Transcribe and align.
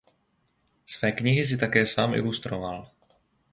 Své 0.85 1.11
knihy 1.11 1.45
si 1.47 1.57
také 1.57 1.85
sám 1.85 2.13
ilustroval. 2.13 2.91